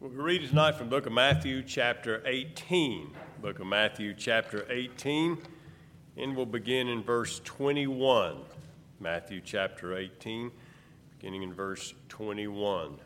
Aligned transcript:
We'll 0.00 0.08
read 0.12 0.48
tonight 0.48 0.76
from 0.76 0.88
book 0.88 1.04
of 1.04 1.12
Matthew, 1.12 1.62
chapter 1.62 2.22
18. 2.24 3.10
Book 3.42 3.58
of 3.58 3.66
Matthew, 3.66 4.14
chapter 4.14 4.64
18, 4.70 5.36
and 6.16 6.34
we'll 6.34 6.46
begin 6.46 6.88
in 6.88 7.02
verse 7.02 7.42
21. 7.44 8.38
Matthew, 8.98 9.42
chapter 9.44 9.98
18, 9.98 10.50
beginning 11.18 11.42
in 11.42 11.52
verse 11.52 11.92
21. 12.08 12.96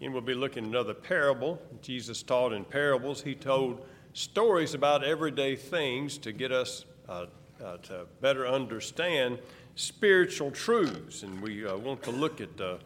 And 0.00 0.12
we'll 0.12 0.20
be 0.20 0.34
looking 0.34 0.64
at 0.64 0.70
another 0.70 0.94
parable. 0.94 1.62
Jesus 1.80 2.24
taught 2.24 2.52
in 2.52 2.64
parables. 2.64 3.22
He 3.22 3.36
told 3.36 3.86
stories 4.12 4.74
about 4.74 5.04
everyday 5.04 5.54
things 5.54 6.18
to 6.18 6.32
get 6.32 6.50
us 6.50 6.86
uh, 7.08 7.26
uh, 7.64 7.76
to 7.84 8.06
better 8.20 8.48
understand 8.48 9.38
spiritual 9.76 10.50
truths. 10.50 11.22
And 11.22 11.40
we 11.40 11.64
uh, 11.64 11.76
want 11.76 12.02
to 12.02 12.10
look 12.10 12.40
at 12.40 12.56
the 12.56 12.80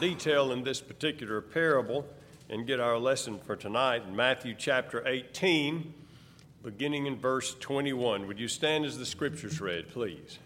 detail 0.00 0.52
in 0.52 0.64
this 0.64 0.80
particular 0.80 1.42
parable 1.42 2.06
and 2.48 2.66
get 2.66 2.80
our 2.80 2.98
lesson 2.98 3.38
for 3.38 3.56
tonight 3.56 4.02
in 4.06 4.14
Matthew 4.14 4.54
chapter 4.56 5.06
18, 5.06 5.92
beginning 6.62 7.06
in 7.06 7.16
verse 7.16 7.54
21. 7.58 8.26
Would 8.26 8.38
you 8.38 8.48
stand 8.48 8.84
as 8.84 8.98
the 8.98 9.06
scriptures 9.06 9.60
read, 9.60 9.88
please? 9.88 10.38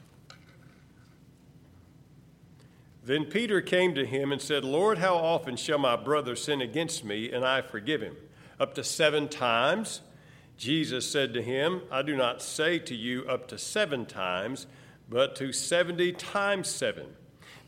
Then 3.05 3.25
Peter 3.25 3.61
came 3.61 3.95
to 3.95 4.07
him 4.07 4.33
and 4.33 4.41
said, 4.41 4.65
Lord, 4.65 4.99
how 4.99 5.17
often 5.17 5.57
shall 5.57 5.79
my 5.79 5.97
brother 5.97 6.37
sin 6.37 6.61
against 6.61 7.05
me 7.05 7.31
and 7.31 7.45
I 7.45 7.63
forgive 7.63 8.03
him? 8.03 8.17
Up 8.59 8.75
to 8.75 8.85
seven 8.85 9.29
times? 9.29 10.03
Jesus 10.57 11.11
said 11.11 11.33
to 11.35 11.43
him, 11.43 11.83
I 11.91 12.03
do 12.03 12.15
not 12.15 12.43
say 12.43 12.79
to 12.81 12.95
you 12.95 13.25
up 13.27 13.49
to 13.49 13.59
seven 13.59 14.05
times, 14.05 14.67
but 15.09 15.35
to 15.37 15.53
seventy 15.53 16.13
times 16.13 16.69
seven. 16.69 17.07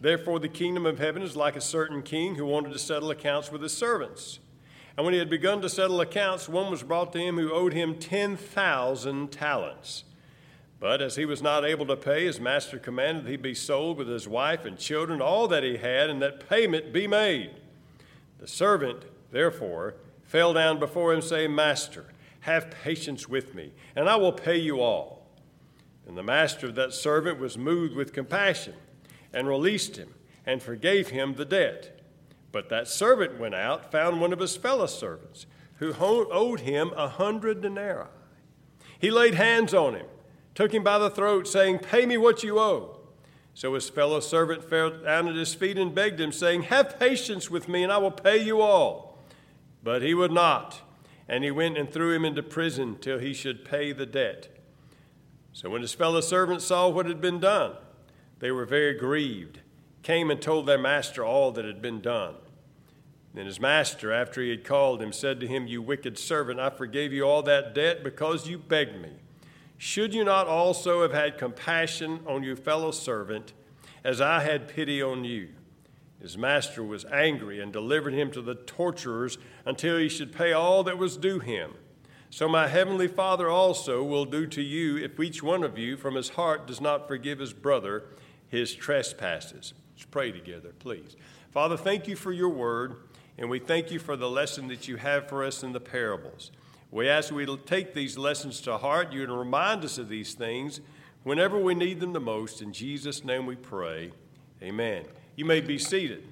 Therefore, 0.02 0.40
the 0.40 0.48
kingdom 0.48 0.84
of 0.84 0.98
heaven 0.98 1.22
is 1.22 1.36
like 1.36 1.54
a 1.54 1.60
certain 1.60 2.02
king 2.02 2.34
who 2.34 2.44
wanted 2.44 2.72
to 2.72 2.78
settle 2.80 3.12
accounts 3.12 3.52
with 3.52 3.62
his 3.62 3.72
servants. 3.72 4.40
And 4.96 5.04
when 5.04 5.14
he 5.14 5.20
had 5.20 5.30
begun 5.30 5.62
to 5.62 5.68
settle 5.68 6.00
accounts, 6.00 6.48
one 6.48 6.72
was 6.72 6.82
brought 6.82 7.12
to 7.12 7.20
him 7.20 7.38
who 7.38 7.52
owed 7.52 7.72
him 7.72 7.94
10,000 7.94 9.30
talents. 9.30 10.02
But 10.80 11.00
as 11.00 11.14
he 11.14 11.24
was 11.24 11.40
not 11.40 11.64
able 11.64 11.86
to 11.86 11.94
pay, 11.94 12.24
his 12.24 12.40
master 12.40 12.80
commanded 12.80 13.26
that 13.26 13.30
he 13.30 13.36
be 13.36 13.54
sold 13.54 13.96
with 13.96 14.08
his 14.08 14.26
wife 14.26 14.64
and 14.64 14.76
children, 14.76 15.22
all 15.22 15.46
that 15.46 15.62
he 15.62 15.76
had, 15.76 16.10
and 16.10 16.20
that 16.20 16.48
payment 16.48 16.92
be 16.92 17.06
made. 17.06 17.52
The 18.40 18.48
servant, 18.48 19.04
therefore, 19.30 19.94
fell 20.24 20.52
down 20.52 20.80
before 20.80 21.14
him, 21.14 21.22
saying, 21.22 21.54
Master, 21.54 22.06
have 22.40 22.72
patience 22.72 23.28
with 23.28 23.54
me, 23.54 23.70
and 23.94 24.08
I 24.08 24.16
will 24.16 24.32
pay 24.32 24.56
you 24.56 24.80
all. 24.80 25.28
And 26.08 26.18
the 26.18 26.24
master 26.24 26.66
of 26.66 26.74
that 26.74 26.92
servant 26.92 27.38
was 27.38 27.56
moved 27.56 27.94
with 27.94 28.12
compassion 28.12 28.74
and 29.32 29.48
released 29.48 29.96
him 29.96 30.14
and 30.46 30.62
forgave 30.62 31.08
him 31.08 31.34
the 31.34 31.44
debt. 31.44 32.00
But 32.50 32.68
that 32.68 32.88
servant 32.88 33.38
went 33.38 33.54
out, 33.54 33.90
found 33.90 34.20
one 34.20 34.32
of 34.32 34.40
his 34.40 34.56
fellow 34.56 34.86
servants 34.86 35.46
who 35.76 35.94
owed 35.98 36.60
him 36.60 36.92
a 36.96 37.08
hundred 37.08 37.60
denarii. 37.60 38.06
He 38.98 39.10
laid 39.10 39.34
hands 39.34 39.74
on 39.74 39.94
him, 39.94 40.06
took 40.54 40.72
him 40.72 40.84
by 40.84 40.98
the 40.98 41.10
throat, 41.10 41.48
saying, 41.48 41.80
Pay 41.80 42.06
me 42.06 42.16
what 42.16 42.44
you 42.44 42.58
owe. 42.58 43.00
So 43.54 43.74
his 43.74 43.90
fellow 43.90 44.20
servant 44.20 44.64
fell 44.64 44.90
down 44.90 45.28
at 45.28 45.34
his 45.34 45.54
feet 45.54 45.76
and 45.76 45.94
begged 45.94 46.20
him, 46.20 46.32
saying, 46.32 46.62
Have 46.64 46.98
patience 46.98 47.50
with 47.50 47.68
me, 47.68 47.82
and 47.82 47.92
I 47.92 47.98
will 47.98 48.12
pay 48.12 48.42
you 48.42 48.60
all. 48.60 49.18
But 49.82 50.02
he 50.02 50.14
would 50.14 50.30
not, 50.30 50.80
and 51.28 51.42
he 51.42 51.50
went 51.50 51.76
and 51.76 51.90
threw 51.90 52.14
him 52.14 52.24
into 52.24 52.42
prison 52.42 52.96
till 53.00 53.18
he 53.18 53.34
should 53.34 53.64
pay 53.64 53.92
the 53.92 54.06
debt. 54.06 54.48
So 55.52 55.68
when 55.68 55.82
his 55.82 55.92
fellow 55.92 56.20
servants 56.20 56.64
saw 56.64 56.88
what 56.88 57.06
had 57.06 57.20
been 57.20 57.40
done, 57.40 57.72
they 58.42 58.50
were 58.50 58.66
very 58.66 58.92
grieved, 58.92 59.60
came 60.02 60.28
and 60.28 60.42
told 60.42 60.66
their 60.66 60.76
master 60.76 61.24
all 61.24 61.52
that 61.52 61.64
had 61.64 61.80
been 61.80 62.00
done. 62.00 62.34
Then 63.34 63.46
his 63.46 63.60
master, 63.60 64.12
after 64.12 64.42
he 64.42 64.50
had 64.50 64.64
called 64.64 65.00
him, 65.00 65.12
said 65.12 65.38
to 65.38 65.46
him, 65.46 65.68
You 65.68 65.80
wicked 65.80 66.18
servant, 66.18 66.58
I 66.58 66.70
forgave 66.70 67.12
you 67.12 67.22
all 67.22 67.44
that 67.44 67.72
debt 67.72 68.02
because 68.02 68.48
you 68.48 68.58
begged 68.58 69.00
me. 69.00 69.12
Should 69.78 70.12
you 70.12 70.24
not 70.24 70.48
also 70.48 71.02
have 71.02 71.12
had 71.12 71.38
compassion 71.38 72.18
on 72.26 72.42
your 72.42 72.56
fellow 72.56 72.90
servant, 72.90 73.52
as 74.02 74.20
I 74.20 74.40
had 74.40 74.66
pity 74.66 75.00
on 75.00 75.24
you? 75.24 75.50
His 76.20 76.36
master 76.36 76.82
was 76.82 77.04
angry 77.04 77.60
and 77.60 77.72
delivered 77.72 78.12
him 78.12 78.32
to 78.32 78.42
the 78.42 78.56
torturers 78.56 79.38
until 79.64 79.98
he 79.98 80.08
should 80.08 80.32
pay 80.32 80.52
all 80.52 80.82
that 80.82 80.98
was 80.98 81.16
due 81.16 81.38
him. 81.38 81.74
So 82.28 82.48
my 82.48 82.66
heavenly 82.66 83.08
Father 83.08 83.48
also 83.48 84.02
will 84.02 84.24
do 84.24 84.48
to 84.48 84.62
you 84.62 84.96
if 84.96 85.20
each 85.20 85.44
one 85.44 85.62
of 85.62 85.78
you 85.78 85.96
from 85.96 86.16
his 86.16 86.30
heart 86.30 86.66
does 86.66 86.80
not 86.80 87.06
forgive 87.06 87.38
his 87.38 87.52
brother 87.52 88.04
his 88.52 88.74
trespasses. 88.74 89.72
Let's 89.94 90.04
pray 90.04 90.30
together, 90.30 90.72
please. 90.78 91.16
Father, 91.52 91.76
thank 91.78 92.06
you 92.06 92.14
for 92.14 92.32
your 92.32 92.50
word, 92.50 92.96
and 93.38 93.48
we 93.48 93.58
thank 93.58 93.90
you 93.90 93.98
for 93.98 94.14
the 94.14 94.28
lesson 94.28 94.68
that 94.68 94.86
you 94.86 94.96
have 94.96 95.26
for 95.26 95.42
us 95.42 95.62
in 95.62 95.72
the 95.72 95.80
parables. 95.80 96.52
We 96.90 97.08
ask 97.08 97.32
we 97.32 97.46
take 97.64 97.94
these 97.94 98.18
lessons 98.18 98.60
to 98.60 98.76
heart, 98.76 99.10
you 99.10 99.24
to 99.24 99.32
remind 99.32 99.82
us 99.86 99.96
of 99.96 100.10
these 100.10 100.34
things 100.34 100.82
whenever 101.22 101.58
we 101.58 101.74
need 101.74 101.98
them 101.98 102.12
the 102.12 102.20
most. 102.20 102.60
In 102.60 102.74
Jesus' 102.74 103.24
name 103.24 103.46
we 103.46 103.56
pray. 103.56 104.12
Amen. 104.62 105.06
You 105.34 105.46
may 105.46 105.62
be 105.62 105.78
seated. 105.78 106.22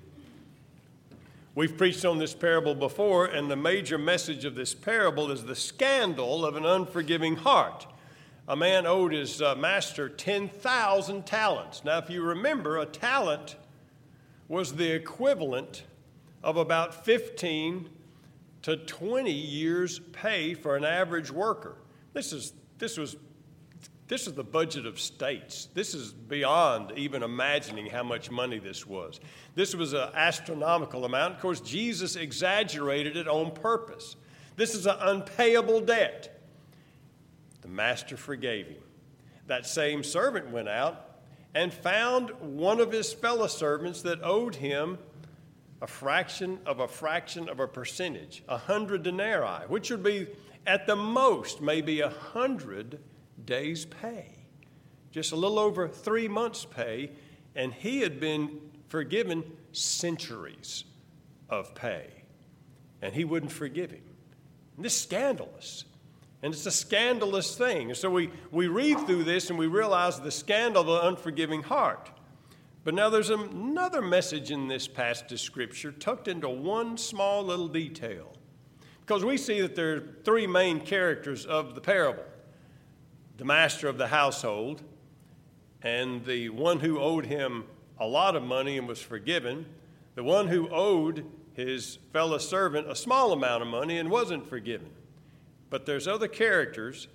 We've 1.54 1.76
preached 1.76 2.04
on 2.04 2.18
this 2.18 2.34
parable 2.34 2.74
before, 2.74 3.24
and 3.24 3.50
the 3.50 3.56
major 3.56 3.96
message 3.96 4.44
of 4.44 4.54
this 4.54 4.74
parable 4.74 5.30
is 5.30 5.44
the 5.44 5.56
scandal 5.56 6.44
of 6.44 6.56
an 6.56 6.66
unforgiving 6.66 7.36
heart 7.36 7.86
a 8.50 8.56
man 8.56 8.84
owed 8.84 9.12
his 9.12 9.40
uh, 9.40 9.54
master 9.54 10.08
10,000 10.08 11.24
talents. 11.24 11.84
Now, 11.84 11.98
if 11.98 12.10
you 12.10 12.20
remember, 12.20 12.78
a 12.78 12.84
talent 12.84 13.54
was 14.48 14.72
the 14.72 14.92
equivalent 14.92 15.84
of 16.42 16.56
about 16.56 17.04
15 17.04 17.88
to 18.62 18.76
20 18.76 19.30
years' 19.30 20.00
pay 20.00 20.54
for 20.54 20.74
an 20.74 20.84
average 20.84 21.30
worker. 21.30 21.76
This 22.12 22.32
is, 22.32 22.52
this 22.78 22.98
was 22.98 23.16
this 24.08 24.26
is 24.26 24.32
the 24.32 24.42
budget 24.42 24.86
of 24.86 24.98
states. 24.98 25.68
This 25.72 25.94
is 25.94 26.12
beyond 26.12 26.90
even 26.96 27.22
imagining 27.22 27.86
how 27.86 28.02
much 28.02 28.28
money 28.28 28.58
this 28.58 28.84
was. 28.84 29.20
This 29.54 29.72
was 29.76 29.92
an 29.92 30.08
astronomical 30.14 31.04
amount. 31.04 31.34
Of 31.34 31.40
course, 31.40 31.60
Jesus 31.60 32.16
exaggerated 32.16 33.16
it 33.16 33.28
on 33.28 33.52
purpose. 33.52 34.16
This 34.56 34.74
is 34.74 34.86
an 34.86 34.96
unpayable 34.98 35.80
debt. 35.82 36.39
Master 37.70 38.16
forgave 38.16 38.66
him. 38.66 38.82
That 39.46 39.66
same 39.66 40.02
servant 40.04 40.50
went 40.50 40.68
out 40.68 41.20
and 41.54 41.72
found 41.72 42.30
one 42.40 42.80
of 42.80 42.92
his 42.92 43.12
fellow 43.12 43.46
servants 43.46 44.02
that 44.02 44.22
owed 44.22 44.56
him 44.56 44.98
a 45.82 45.86
fraction 45.86 46.58
of 46.66 46.80
a 46.80 46.88
fraction 46.88 47.48
of 47.48 47.58
a 47.58 47.66
percentage, 47.66 48.42
a 48.48 48.58
hundred 48.58 49.02
denarii, 49.02 49.66
which 49.68 49.90
would 49.90 50.02
be 50.02 50.26
at 50.66 50.86
the 50.86 50.96
most 50.96 51.60
maybe 51.60 52.00
a 52.00 52.10
hundred 52.10 53.00
days' 53.44 53.86
pay, 53.86 54.34
just 55.10 55.32
a 55.32 55.36
little 55.36 55.58
over 55.58 55.88
three 55.88 56.28
months' 56.28 56.64
pay, 56.64 57.10
and 57.54 57.72
he 57.72 58.00
had 58.00 58.20
been 58.20 58.60
forgiven 58.88 59.42
centuries 59.72 60.84
of 61.48 61.74
pay, 61.74 62.08
and 63.00 63.14
he 63.14 63.24
wouldn't 63.24 63.52
forgive 63.52 63.90
him. 63.90 64.04
And 64.76 64.84
this 64.84 64.94
is 64.94 65.02
scandalous. 65.02 65.84
And 66.42 66.54
it's 66.54 66.66
a 66.66 66.70
scandalous 66.70 67.54
thing. 67.56 67.92
so 67.94 68.10
we, 68.10 68.30
we 68.50 68.66
read 68.68 68.98
through 69.06 69.24
this 69.24 69.50
and 69.50 69.58
we 69.58 69.66
realize 69.66 70.18
the 70.18 70.30
scandal 70.30 70.82
of 70.82 70.86
the 70.86 71.08
unforgiving 71.08 71.62
heart. 71.62 72.10
But 72.82 72.94
now 72.94 73.10
there's 73.10 73.28
another 73.28 74.00
message 74.00 74.50
in 74.50 74.66
this 74.66 74.88
passage 74.88 75.32
of 75.32 75.40
Scripture 75.40 75.92
tucked 75.92 76.28
into 76.28 76.48
one 76.48 76.96
small 76.96 77.44
little 77.44 77.68
detail. 77.68 78.32
Because 79.02 79.22
we 79.22 79.36
see 79.36 79.60
that 79.60 79.74
there 79.74 79.96
are 79.96 80.02
three 80.24 80.46
main 80.46 80.80
characters 80.80 81.44
of 81.44 81.74
the 81.74 81.80
parable 81.80 82.24
the 83.36 83.44
master 83.46 83.88
of 83.88 83.96
the 83.96 84.08
household, 84.08 84.82
and 85.80 86.22
the 86.26 86.50
one 86.50 86.78
who 86.78 87.00
owed 87.00 87.24
him 87.24 87.64
a 87.98 88.06
lot 88.06 88.36
of 88.36 88.42
money 88.42 88.76
and 88.76 88.86
was 88.86 89.00
forgiven, 89.00 89.64
the 90.14 90.22
one 90.22 90.46
who 90.46 90.68
owed 90.68 91.24
his 91.54 91.98
fellow 92.12 92.36
servant 92.36 92.86
a 92.86 92.94
small 92.94 93.32
amount 93.32 93.62
of 93.62 93.68
money 93.68 93.96
and 93.96 94.10
wasn't 94.10 94.46
forgiven 94.46 94.90
but 95.70 95.86
there's 95.86 96.06
other 96.06 96.28
characters. 96.28 97.08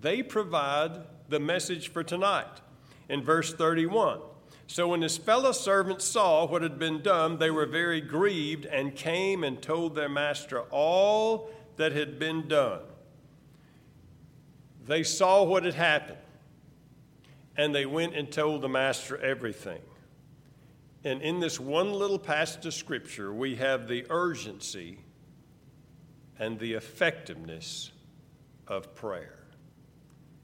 They 0.00 0.22
provide 0.22 1.00
the 1.28 1.40
message 1.40 1.88
for 1.88 2.04
tonight. 2.04 2.60
In 3.08 3.22
verse 3.22 3.52
31, 3.52 4.20
so 4.66 4.88
when 4.88 5.02
his 5.02 5.18
fellow 5.18 5.52
servants 5.52 6.04
saw 6.04 6.46
what 6.46 6.62
had 6.62 6.78
been 6.78 7.02
done, 7.02 7.38
they 7.38 7.50
were 7.50 7.66
very 7.66 8.00
grieved 8.00 8.64
and 8.64 8.94
came 8.94 9.44
and 9.44 9.60
told 9.60 9.94
their 9.94 10.08
master 10.08 10.62
all 10.70 11.50
that 11.76 11.92
had 11.92 12.18
been 12.18 12.48
done. 12.48 12.80
They 14.86 15.02
saw 15.02 15.42
what 15.42 15.64
had 15.64 15.74
happened, 15.74 16.18
and 17.56 17.74
they 17.74 17.86
went 17.86 18.14
and 18.14 18.32
told 18.32 18.62
the 18.62 18.68
master 18.68 19.18
everything. 19.18 19.82
And 21.04 21.20
in 21.20 21.40
this 21.40 21.60
one 21.60 21.92
little 21.92 22.18
passage 22.18 22.64
of 22.64 22.74
Scripture, 22.74 23.32
we 23.32 23.56
have 23.56 23.88
the 23.88 24.06
urgency 24.08 24.98
and 26.38 26.58
the 26.58 26.72
effectiveness 26.72 27.91
of 28.72 28.94
prayer. 28.94 29.38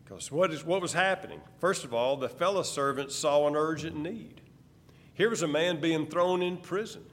Because 0.04 0.30
what, 0.30 0.52
is, 0.52 0.64
what 0.64 0.80
was 0.80 0.92
happening? 0.92 1.40
First 1.58 1.84
of 1.84 1.92
all, 1.92 2.16
the 2.16 2.28
fellow 2.28 2.62
servants 2.62 3.14
saw 3.14 3.46
an 3.46 3.56
urgent 3.56 3.96
need. 3.96 4.40
Here 5.14 5.30
was 5.30 5.42
a 5.42 5.48
man 5.48 5.80
being 5.80 6.06
thrown 6.06 6.42
in 6.42 6.58
prison. 6.58 7.04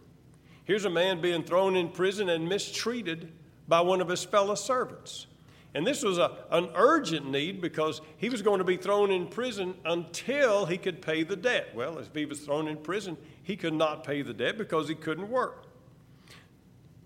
Here's 0.65 0.85
a 0.85 0.89
man 0.89 1.21
being 1.21 1.43
thrown 1.43 1.75
in 1.75 1.89
prison 1.89 2.29
and 2.29 2.47
mistreated 2.47 3.31
by 3.67 3.81
one 3.81 4.01
of 4.01 4.07
his 4.07 4.23
fellow 4.23 4.55
servants. 4.55 5.27
And 5.73 5.85
this 5.85 6.03
was 6.03 6.17
a, 6.17 6.31
an 6.51 6.69
urgent 6.75 7.29
need 7.29 7.61
because 7.61 8.01
he 8.17 8.29
was 8.29 8.41
going 8.41 8.59
to 8.59 8.63
be 8.63 8.77
thrown 8.77 9.11
in 9.11 9.27
prison 9.27 9.75
until 9.83 10.65
he 10.65 10.77
could 10.77 11.01
pay 11.01 11.23
the 11.23 11.35
debt. 11.35 11.75
Well, 11.75 11.97
if 11.97 12.13
he 12.13 12.25
was 12.25 12.39
thrown 12.39 12.67
in 12.67 12.77
prison, 12.77 13.17
he 13.43 13.57
could 13.57 13.73
not 13.73 14.05
pay 14.05 14.21
the 14.21 14.33
debt 14.33 14.57
because 14.57 14.87
he 14.87 14.95
couldn't 14.95 15.29
work. 15.29 15.65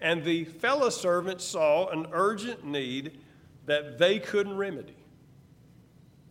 And 0.01 0.23
the 0.23 0.45
fellow 0.45 0.89
servants 0.89 1.43
saw 1.43 1.87
an 1.89 2.07
urgent 2.11 2.63
need 2.63 3.19
that 3.69 3.99
they 3.99 4.17
couldn't 4.17 4.57
remedy. 4.57 4.97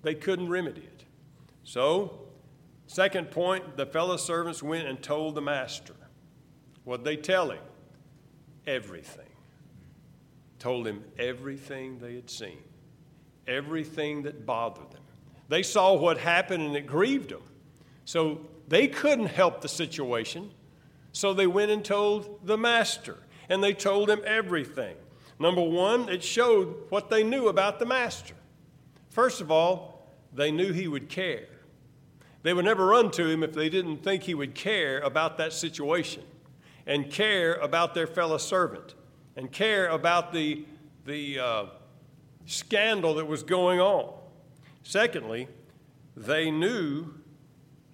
They 0.03 0.17
couldn't 0.17 0.49
remedy 0.49 0.81
it. 0.81 1.05
So, 1.63 2.27
second 2.89 3.31
point, 3.31 3.77
the 3.77 3.87
fellow 3.87 4.17
servants 4.17 4.61
went 4.61 4.89
and 4.89 5.01
told 5.01 5.37
the 5.37 5.41
master. 5.41 5.95
What 6.83 7.05
they 7.05 7.17
tell 7.17 7.53
him? 7.53 7.63
Everything. 8.67 9.31
Told 10.59 10.85
him 10.85 11.05
everything 11.17 12.01
they 12.01 12.17
had 12.17 12.29
seen, 12.29 12.59
everything 13.47 14.25
that 14.25 14.45
bothered 14.45 14.91
them. 14.91 15.03
They 15.49 15.63
saw 15.63 15.93
what 15.93 16.19
happened 16.19 16.65
and 16.65 16.77
it 16.77 16.89
grieved 16.89 17.31
them. 17.31 17.45
So 18.05 18.41
they 18.67 18.89
couldn't 18.89 19.27
help 19.27 19.61
the 19.61 19.69
situation. 19.69 20.51
So 21.13 21.33
they 21.35 21.47
went 21.47 21.71
and 21.71 21.85
told 21.85 22.45
the 22.45 22.59
master, 22.59 23.17
and 23.49 23.63
they 23.63 23.75
told 23.75 24.11
him 24.11 24.23
everything. 24.27 24.97
Number 25.39 25.63
one, 25.63 26.09
it 26.09 26.23
showed 26.23 26.91
what 26.91 27.11
they 27.11 27.23
knew 27.23 27.49
about 27.49 27.79
the 27.79 27.87
master. 27.87 28.35
First 29.11 29.41
of 29.41 29.51
all, 29.51 30.07
they 30.33 30.51
knew 30.51 30.73
he 30.73 30.89
would 30.89 31.09
care. 31.09 31.49
They 32.43 32.53
would 32.53 32.65
never 32.65 32.87
run 32.87 33.11
to 33.13 33.29
him 33.29 33.43
if 33.43 33.53
they 33.53 33.69
didn't 33.69 33.99
think 33.99 34.25
he 34.25 34.35
would 34.35 34.55
care 34.55 35.01
about 35.01 35.39
that 35.39 35.53
situation 35.53 36.23
and 36.87 37.11
care 37.11 37.55
about 37.55 37.95
their 37.95 38.07
fellow 38.07 38.39
servant 38.39 38.95
and 39.37 39.51
care 39.53 39.89
about 39.89 40.33
the, 40.33 40.65
the 41.05 41.39
uh, 41.39 41.65
scandal 42.47 43.15
that 43.15 43.27
was 43.27 43.43
going 43.43 43.81
on. 43.81 44.13
Secondly, 44.83 45.49
they 46.17 46.51
knew 46.51 47.15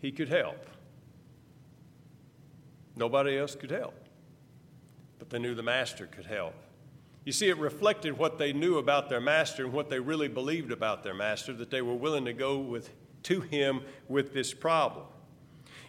he 0.00 0.12
could 0.12 0.28
help. 0.28 0.66
Nobody 2.96 3.36
else 3.36 3.54
could 3.56 3.70
help, 3.70 3.94
but 5.18 5.30
they 5.30 5.38
knew 5.38 5.54
the 5.54 5.62
master 5.62 6.06
could 6.06 6.26
help. 6.26 6.54
You 7.24 7.32
see, 7.32 7.48
it 7.48 7.56
reflected 7.58 8.18
what 8.18 8.38
they 8.38 8.52
knew 8.52 8.76
about 8.76 9.08
their 9.08 9.20
master 9.20 9.64
and 9.64 9.72
what 9.72 9.88
they 9.88 9.98
really 9.98 10.28
believed 10.28 10.70
about 10.70 11.02
their 11.02 11.14
master, 11.14 11.54
that 11.54 11.70
they 11.70 11.80
were 11.80 11.94
willing 11.94 12.26
to 12.26 12.34
go 12.34 12.58
with, 12.58 12.90
to 13.24 13.40
him 13.40 13.80
with 14.08 14.34
this 14.34 14.52
problem. 14.52 15.06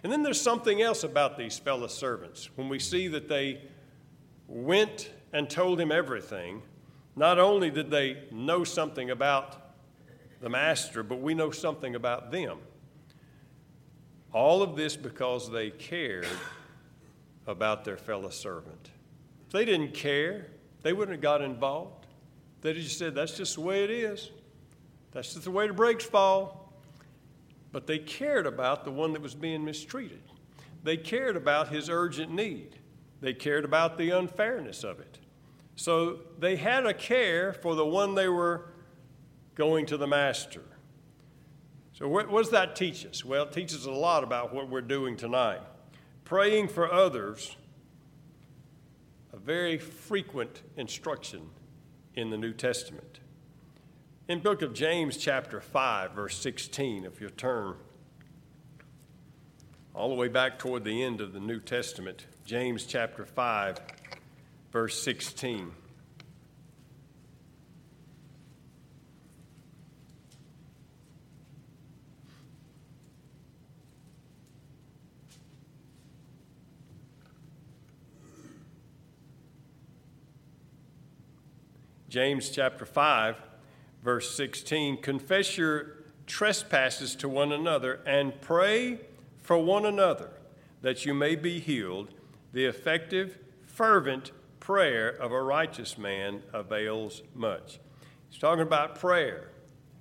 And 0.04 0.12
then 0.12 0.24
there's 0.24 0.40
something 0.40 0.82
else 0.82 1.04
about 1.04 1.38
these 1.38 1.60
fellow 1.60 1.88
servants. 1.88 2.50
When 2.56 2.70
we 2.70 2.80
see 2.80 3.08
that 3.10 3.28
they 3.28 3.62
went 4.48 5.12
and 5.34 5.50
told 5.50 5.80
him 5.80 5.92
everything, 5.92 6.62
not 7.16 7.40
only 7.40 7.70
did 7.70 7.90
they 7.90 8.24
know 8.32 8.64
something 8.64 9.10
about 9.10 9.74
the 10.42 10.50
master, 10.50 11.04
but 11.04 11.20
we 11.20 11.34
know 11.34 11.52
something 11.52 11.96
about 11.96 12.32
them. 12.32 12.60
All 14.32 14.62
of 14.62 14.76
this 14.76 14.96
because 14.96 15.50
they 15.50 15.72
cared 15.72 16.28
about 17.48 17.84
their 17.84 17.98
fellow 17.98 18.30
servant. 18.30 18.92
If 19.48 19.54
they 19.54 19.66
didn't 19.66 19.94
care, 19.94 20.48
they 20.86 20.94
wouldn't 20.94 21.16
have 21.16 21.22
got 21.22 21.42
involved. 21.42 22.06
They 22.62 22.74
just 22.74 23.00
said, 23.00 23.16
that's 23.16 23.36
just 23.36 23.56
the 23.56 23.62
way 23.62 23.84
it 23.84 23.90
is. 23.90 24.30
That's 25.14 25.34
just 25.34 25.46
the 25.46 25.50
way 25.50 25.66
the 25.66 25.74
breaks 25.74 26.06
fall. 26.06 26.72
But 27.72 27.88
they 27.88 27.98
cared 27.98 28.46
about 28.46 28.86
the 28.86 28.92
one 28.92 29.12
that 29.14 29.22
was 29.24 29.34
being 29.34 29.66
mistreated. 29.66 30.22
They 30.84 30.96
cared 30.96 31.38
about 31.38 31.70
his 31.70 31.90
urgent 31.90 32.32
need. 32.32 32.76
They 33.20 33.34
cared 33.34 33.66
about 33.66 33.98
the 33.98 34.12
unfairness 34.12 34.84
of 34.84 35.00
it. 35.00 35.18
So 35.76 36.20
they 36.38 36.56
had 36.56 36.86
a 36.86 36.94
care 36.94 37.52
for 37.52 37.74
the 37.74 37.86
one 37.86 38.14
they 38.14 38.30
were 38.30 38.70
going 39.56 39.88
to 39.88 39.98
the 39.98 40.06
master. 40.06 40.62
So, 41.94 42.08
what, 42.08 42.30
does 42.30 42.52
that 42.52 42.76
teach 42.76 43.08
us? 43.08 43.26
Well, 43.26 43.46
it 43.46 43.54
teaches 43.54 43.88
a 43.88 43.92
lot 43.92 44.24
about 44.24 44.54
what 44.54 44.70
we're 44.70 44.82
doing 44.82 45.18
tonight. 45.18 45.62
Praying 46.26 46.68
for 46.68 46.94
others, 46.94 47.56
very 49.46 49.78
frequent 49.78 50.64
instruction 50.76 51.50
in 52.16 52.32
the 52.32 52.38
New 52.38 52.52
Testament. 52.52 53.20
In 54.28 54.40
book 54.40 54.64
of 54.64 54.74
James 54.74 55.18
chapter 55.18 55.62
5 55.62 56.14
verse 56.14 56.36
16 56.38 57.06
if 57.06 57.22
you 57.22 57.30
turn 57.30 57.76
all 59.94 60.10
the 60.10 60.16
way 60.16 60.30
back 60.30 60.58
toward 60.58 60.84
the 60.84 61.04
end 61.04 61.22
of 61.22 61.32
the 61.32 61.40
New 61.40 61.60
Testament, 61.60 62.26
James 62.44 62.88
chapter 62.88 63.24
5 63.24 63.78
verse 64.72 65.00
16. 65.04 65.72
James 82.16 82.50
chapter 82.50 82.86
5 82.86 83.36
verse 84.02 84.38
16 84.38 85.02
confess 85.02 85.58
your 85.58 85.98
trespasses 86.26 87.14
to 87.14 87.28
one 87.28 87.52
another 87.52 88.00
and 88.06 88.40
pray 88.40 89.02
for 89.42 89.58
one 89.58 89.86
another 89.86 90.30
that 90.82 91.06
you 91.06 91.14
may 91.14 91.36
be 91.36 91.60
healed. 91.60 92.14
The 92.54 92.64
effective, 92.64 93.38
fervent 93.66 94.32
prayer 94.62 95.10
of 95.10 95.34
a 95.34 95.42
righteous 95.42 95.98
man 95.98 96.42
avails 96.54 97.22
much. 97.34 97.82
He's 98.30 98.40
talking 98.40 98.62
about 98.62 98.98
prayer, 98.98 99.50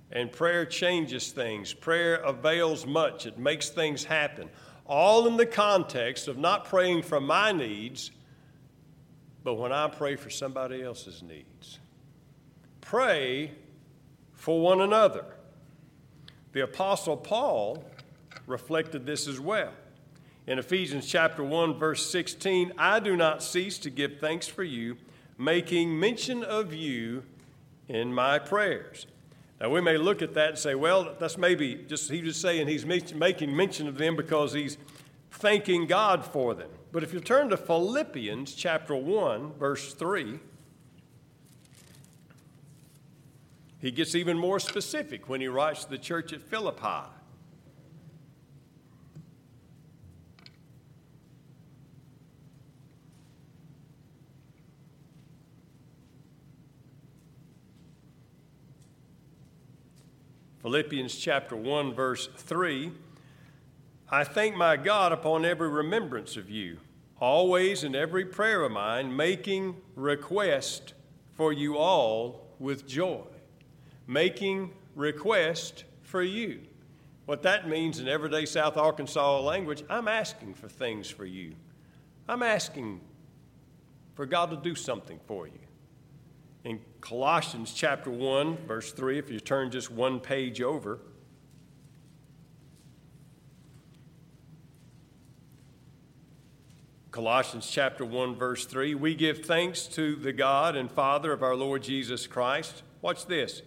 and 0.09 0.31
prayer 0.31 0.65
changes 0.65 1.33
things. 1.33 1.73
Prayer 1.73 2.15
avails 2.23 2.85
much, 2.85 3.25
it 3.25 3.37
makes 3.37 3.67
things 3.67 4.05
happen. 4.05 4.49
All 4.85 5.27
in 5.27 5.35
the 5.35 5.45
context 5.45 6.29
of 6.29 6.37
not 6.37 6.63
praying 6.63 7.01
for 7.01 7.19
my 7.19 7.51
needs, 7.51 8.11
but 9.43 9.55
when 9.55 9.73
I 9.73 9.89
pray 9.89 10.15
for 10.15 10.29
somebody 10.29 10.81
else's 10.81 11.21
needs. 11.21 11.79
Pray 12.85 13.51
for 14.33 14.61
one 14.61 14.79
another. 14.79 15.25
The 16.53 16.61
Apostle 16.61 17.17
Paul 17.17 17.83
reflected 18.45 19.07
this 19.07 19.27
as 19.27 19.39
well. 19.39 19.71
In 20.45 20.59
Ephesians 20.59 21.07
chapter 21.07 21.43
1 21.43 21.79
verse 21.79 22.07
16, 22.07 22.73
I 22.77 22.99
do 22.99 23.17
not 23.17 23.41
cease 23.41 23.79
to 23.79 23.89
give 23.89 24.19
thanks 24.19 24.47
for 24.47 24.63
you, 24.63 24.97
making 25.35 25.99
mention 25.99 26.43
of 26.43 26.75
you 26.75 27.23
in 27.87 28.13
my 28.13 28.37
prayers. 28.37 29.07
Now 29.59 29.71
we 29.71 29.81
may 29.81 29.97
look 29.97 30.21
at 30.21 30.35
that 30.35 30.49
and 30.49 30.57
say, 30.59 30.75
well, 30.75 31.15
that's 31.19 31.39
maybe 31.39 31.85
just 31.87 32.11
he's 32.11 32.23
just 32.23 32.39
saying 32.39 32.67
he's 32.67 32.85
making 32.85 33.55
mention 33.55 33.87
of 33.87 33.97
them 33.97 34.15
because 34.15 34.53
he's 34.53 34.77
thanking 35.31 35.87
God 35.87 36.23
for 36.23 36.53
them. 36.53 36.69
But 36.91 37.01
if 37.01 37.13
you 37.13 37.19
turn 37.19 37.49
to 37.49 37.57
Philippians 37.57 38.53
chapter 38.53 38.95
1 38.95 39.53
verse 39.53 39.95
3, 39.95 40.39
He 43.85 43.91
gets 43.91 44.15
even 44.15 44.35
more 44.35 44.59
specific 44.59 45.29
when 45.29 45.41
he 45.41 45.47
writes 45.47 45.83
to 45.83 45.91
the 45.91 45.99
church 45.99 46.33
at 46.33 46.41
Philippi. 46.41 47.07
Philippians 60.63 61.15
chapter 61.15 61.55
1, 61.55 61.93
verse 61.93 62.27
3 62.37 62.91
I 64.09 64.23
thank 64.23 64.55
my 64.55 64.77
God 64.77 65.11
upon 65.11 65.45
every 65.45 65.69
remembrance 65.69 66.37
of 66.37 66.49
you, 66.49 66.79
always 67.19 67.83
in 67.83 67.93
every 67.93 68.25
prayer 68.25 68.63
of 68.63 68.71
mine, 68.71 69.15
making 69.15 69.75
request 69.95 70.95
for 71.35 71.53
you 71.53 71.77
all 71.77 72.47
with 72.57 72.87
joy 72.87 73.21
making 74.07 74.71
request 74.95 75.83
for 76.01 76.21
you. 76.21 76.61
What 77.25 77.41
that 77.43 77.67
means 77.67 77.99
in 77.99 78.07
everyday 78.07 78.45
South 78.45 78.77
Arkansas 78.77 79.39
language, 79.39 79.83
I'm 79.89 80.07
asking 80.07 80.53
for 80.53 80.69
things 80.69 81.09
for 81.09 81.25
you. 81.25 81.53
I'm 82.27 82.43
asking 82.43 83.01
for 84.13 84.25
God 84.25 84.51
to 84.51 84.57
do 84.57 84.75
something 84.75 85.19
for 85.25 85.47
you. 85.47 85.59
In 86.63 86.79
Colossians 87.01 87.73
chapter 87.73 88.09
1, 88.09 88.57
verse 88.67 88.91
3, 88.91 89.19
if 89.19 89.29
you 89.29 89.39
turn 89.39 89.71
just 89.71 89.91
one 89.91 90.19
page 90.19 90.61
over, 90.61 90.99
Colossians 97.15 97.69
chapter 97.69 98.03
1 98.03 98.35
verse 98.35 98.65
3 98.65 98.93
we 98.93 99.15
give 99.15 99.45
thanks 99.45 99.87
to 99.87 100.17
the 100.17 100.33
God 100.33 100.75
and 100.75 100.91
Father 100.91 101.31
of 101.31 101.41
our 101.41 101.55
Lord 101.55 101.81
Jesus 101.81 102.27
Christ 102.27 102.83
watch 103.01 103.25
this 103.25 103.61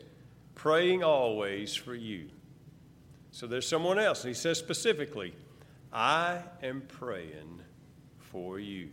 praying 0.59 1.05
always 1.05 1.75
for 1.75 1.95
you. 1.95 2.29
So 3.31 3.47
there's 3.47 3.67
someone 3.67 3.99
else, 3.99 4.25
and 4.25 4.29
he 4.29 4.35
says 4.35 4.59
specifically, 4.59 5.33
I 5.93 6.41
am 6.63 6.83
praying 6.83 7.63
for 8.19 8.59
you. 8.59 8.91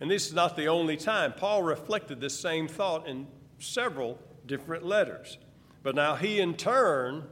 And 0.00 0.10
this 0.10 0.28
is 0.28 0.32
not 0.32 0.56
the 0.56 0.68
only 0.68 0.96
time. 0.96 1.32
Paul 1.32 1.64
reflected 1.64 2.20
this 2.20 2.38
same 2.38 2.68
thought 2.68 3.08
in 3.08 3.26
several 3.58 4.18
different 4.46 4.86
letters. 4.86 5.38
But 5.82 5.96
now 5.96 6.14
he, 6.14 6.40
in 6.40 6.54
turn, 6.54 7.24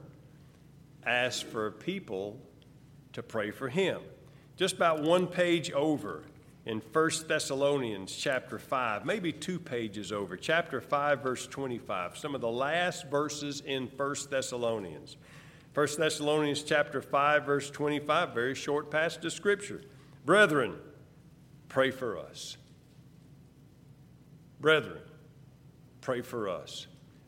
asked 1.07 1.45
for 1.45 1.71
people 1.71 2.41
to 3.13 3.23
pray 3.23 3.53
for 3.53 3.69
him. 3.69 4.01
Just 4.57 4.75
about 4.75 5.03
one 5.03 5.29
page 5.29 5.71
over 5.71 6.25
in 6.65 6.81
1 6.93 7.11
Thessalonians 7.27 8.15
chapter 8.15 8.59
5, 8.59 9.05
maybe 9.05 9.33
two 9.33 9.59
pages 9.59 10.13
over, 10.13 10.37
chapter 10.37 10.81
5, 10.81 11.21
verse 11.21 11.47
25, 11.47 12.17
some 12.17 12.35
of 12.35 12.41
the 12.41 12.51
last 12.51 13.07
verses 13.09 13.63
in 13.67 13.89
1 13.97 14.15
Thessalonians. 14.31 15.17
1 15.75 15.89
Thessalonians 15.99 16.63
chapter 16.63 17.03
5, 17.03 17.45
verse 17.45 17.71
25, 17.71 18.35
very 18.35 18.55
short 18.55 18.91
passage 18.91 19.25
of 19.25 19.33
scripture. 19.33 19.83
Brethren, 20.25 20.77
pray 21.69 21.91
for 21.91 22.17
us. 22.17 22.57
Brethren, 24.61 25.01
pray 26.01 26.21
for 26.21 26.49
us. 26.49 26.87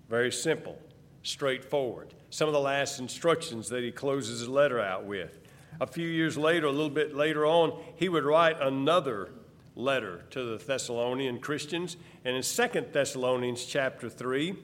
Very 0.09 0.31
simple, 0.31 0.79
straightforward. 1.25 2.15
Some 2.31 2.49
of 2.49 2.53
the 2.53 2.61
last 2.61 3.01
instructions 3.01 3.69
that 3.71 3.83
he 3.83 3.91
closes 3.91 4.41
his 4.41 4.49
letter 4.49 4.81
out 4.81 5.07
with. 5.07 5.41
A 5.81 5.87
few 5.87 6.07
years 6.07 6.37
later, 6.37 6.67
a 6.67 6.73
little 6.73 6.91
bit 6.91 7.15
later 7.15 7.45
on, 7.47 7.79
he 7.97 8.09
would 8.09 8.25
write 8.25 8.61
another 8.61 9.31
letter 9.77 10.25
to 10.31 10.45
the 10.45 10.65
Thessalonian 10.65 11.41
Christians. 11.41 11.97
And 12.25 12.37
in 12.37 12.43
2 12.43 12.87
Thessalonians 12.93 13.65
chapter 13.65 14.09
3, 14.09 14.55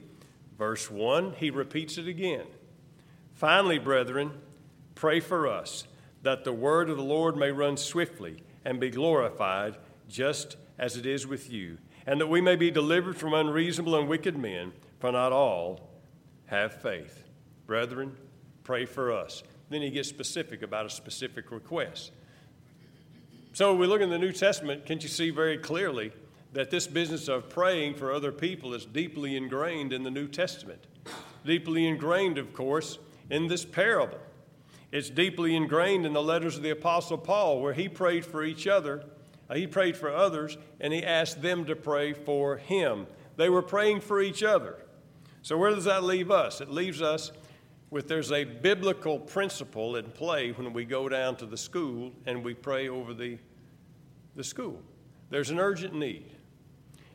verse 0.57 0.89
1, 0.89 1.33
he 1.33 1.49
repeats 1.49 1.97
it 1.97 2.07
again. 2.07 2.45
Finally, 3.33 3.79
brethren, 3.79 4.31
pray 4.95 5.19
for 5.19 5.47
us 5.47 5.85
that 6.23 6.43
the 6.43 6.53
word 6.53 6.89
of 6.89 6.97
the 6.97 7.03
Lord 7.03 7.35
may 7.35 7.51
run 7.51 7.75
swiftly 7.77 8.43
and 8.63 8.79
be 8.79 8.89
glorified, 8.89 9.77
just 10.07 10.55
as 10.77 10.97
it 10.97 11.05
is 11.05 11.25
with 11.25 11.51
you, 11.51 11.77
and 12.05 12.21
that 12.21 12.27
we 12.27 12.41
may 12.41 12.55
be 12.55 12.71
delivered 12.71 13.17
from 13.17 13.33
unreasonable 13.33 13.97
and 13.97 14.07
wicked 14.07 14.37
men, 14.37 14.71
for 14.99 15.11
not 15.11 15.31
all 15.31 15.89
have 16.45 16.73
faith. 16.73 17.23
Brethren, 17.65 18.15
pray 18.63 18.85
for 18.85 19.11
us. 19.11 19.43
Then 19.71 19.81
he 19.81 19.89
gets 19.89 20.09
specific 20.09 20.63
about 20.63 20.85
a 20.85 20.89
specific 20.89 21.49
request. 21.49 22.11
So 23.53 23.73
we 23.73 23.87
look 23.87 24.01
in 24.01 24.09
the 24.09 24.19
New 24.19 24.33
Testament, 24.33 24.85
can't 24.85 25.01
you 25.01 25.07
see 25.07 25.29
very 25.29 25.57
clearly 25.57 26.11
that 26.51 26.69
this 26.69 26.87
business 26.87 27.29
of 27.29 27.47
praying 27.47 27.95
for 27.95 28.11
other 28.11 28.33
people 28.33 28.73
is 28.73 28.85
deeply 28.85 29.37
ingrained 29.37 29.93
in 29.93 30.03
the 30.03 30.11
New 30.11 30.27
Testament? 30.27 30.85
Deeply 31.45 31.87
ingrained, 31.87 32.37
of 32.37 32.53
course, 32.53 32.99
in 33.29 33.47
this 33.47 33.63
parable. 33.63 34.19
It's 34.91 35.09
deeply 35.09 35.55
ingrained 35.55 36.05
in 36.05 36.11
the 36.11 36.21
letters 36.21 36.57
of 36.57 36.63
the 36.63 36.71
Apostle 36.71 37.17
Paul, 37.17 37.61
where 37.61 37.73
he 37.73 37.87
prayed 37.87 38.25
for 38.25 38.43
each 38.43 38.67
other, 38.67 39.05
uh, 39.49 39.55
he 39.55 39.67
prayed 39.67 39.95
for 39.95 40.13
others, 40.13 40.57
and 40.81 40.91
he 40.91 41.01
asked 41.01 41.41
them 41.41 41.63
to 41.63 41.77
pray 41.77 42.11
for 42.11 42.57
him. 42.57 43.07
They 43.37 43.49
were 43.49 43.61
praying 43.61 44.01
for 44.01 44.21
each 44.21 44.43
other. 44.43 44.75
So, 45.43 45.57
where 45.57 45.71
does 45.71 45.85
that 45.85 46.03
leave 46.03 46.29
us? 46.29 46.59
It 46.59 46.69
leaves 46.69 47.01
us 47.01 47.31
with 47.91 48.07
there's 48.07 48.31
a 48.31 48.45
biblical 48.45 49.19
principle 49.19 49.97
in 49.97 50.09
play 50.11 50.51
when 50.53 50.71
we 50.73 50.85
go 50.85 51.09
down 51.09 51.35
to 51.35 51.45
the 51.45 51.57
school 51.57 52.11
and 52.25 52.43
we 52.43 52.53
pray 52.53 52.87
over 52.87 53.13
the, 53.13 53.37
the 54.35 54.43
school. 54.43 54.81
There's 55.29 55.49
an 55.49 55.59
urgent 55.59 55.93
need. 55.93 56.31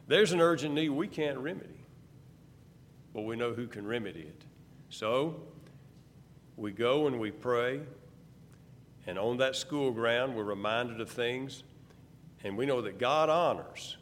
There's 0.06 0.33
an 0.33 0.40
urgent 0.40 0.75
need 0.75 0.90
we 0.90 1.09
can't 1.09 1.38
remedy, 1.38 1.80
but 3.14 3.23
we 3.23 3.37
know 3.37 3.54
who 3.54 3.66
can 3.66 3.87
remedy 3.87 4.21
it. 4.21 4.45
So 4.90 5.40
we 6.56 6.73
go 6.73 7.06
and 7.06 7.18
we 7.18 7.30
pray, 7.30 7.80
and 9.06 9.18
on 9.18 9.38
that 9.38 9.56
school 9.56 9.90
ground, 9.90 10.37
we're 10.37 10.45
reminded 10.45 11.00
of 11.00 11.11
things, 11.11 11.64
and 12.45 12.56
we 12.56 12.66
know 12.66 12.83
that 12.83 12.99
God 12.99 13.30
honors 13.30 13.97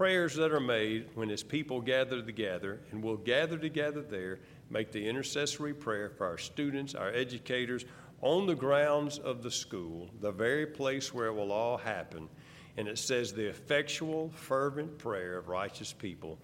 prayers 0.00 0.34
that 0.34 0.50
are 0.50 0.60
made 0.60 1.06
when 1.12 1.28
His 1.28 1.42
people 1.42 1.78
gather 1.78 2.22
together, 2.22 2.80
and 2.90 3.02
we'll 3.02 3.18
gather 3.18 3.58
together 3.58 4.00
there 4.00 4.38
make 4.70 4.90
the 4.92 5.06
intercessory 5.06 5.74
prayer 5.74 6.08
for 6.08 6.26
our 6.26 6.38
students, 6.38 6.94
our 6.94 7.10
educators, 7.10 7.84
on 8.22 8.46
the 8.46 8.54
grounds 8.54 9.18
of 9.18 9.42
the 9.42 9.50
school, 9.50 10.08
the 10.22 10.32
very 10.32 10.64
place 10.64 11.12
where 11.12 11.26
it 11.26 11.34
will 11.34 11.52
all 11.52 11.76
happen. 11.76 12.30
And 12.78 12.88
it 12.88 12.96
says, 12.96 13.34
the 13.34 13.46
effectual, 13.46 14.30
fervent 14.30 14.96
prayer 14.96 15.36
of 15.36 15.48
righteous 15.48 15.92
people 15.92 16.38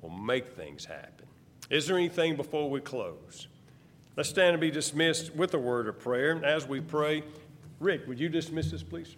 will 0.00 0.08
make 0.08 0.56
things 0.56 0.86
happen. 0.86 1.26
Is 1.68 1.86
there 1.86 1.98
anything 1.98 2.34
before 2.34 2.70
we 2.70 2.80
close? 2.80 3.46
Let's 4.16 4.30
stand 4.30 4.52
and 4.52 4.60
be 4.62 4.70
dismissed 4.70 5.36
with 5.36 5.52
a 5.52 5.58
word 5.58 5.86
of 5.86 5.98
prayer. 5.98 6.42
As 6.42 6.66
we 6.66 6.80
pray, 6.80 7.24
Rick, 7.78 8.08
would 8.08 8.18
you 8.18 8.30
dismiss 8.30 8.72
us, 8.72 8.82
please? 8.82 9.16